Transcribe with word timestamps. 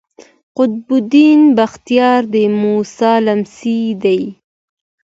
قطب 0.57 0.87
الدین 0.99 1.41
بختیار 1.57 2.21
د 2.33 2.35
موسی 2.61 3.13
لمسی 3.25 3.79
دﺉ. 4.03 4.21